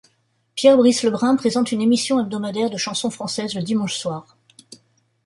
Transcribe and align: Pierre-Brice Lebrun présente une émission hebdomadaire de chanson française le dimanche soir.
Pierre-Brice 0.55 1.03
Lebrun 1.03 1.35
présente 1.35 1.71
une 1.71 1.79
émission 1.83 2.19
hebdomadaire 2.19 2.71
de 2.71 2.77
chanson 2.77 3.11
française 3.11 3.53
le 3.53 3.61
dimanche 3.61 3.95
soir. 3.95 4.35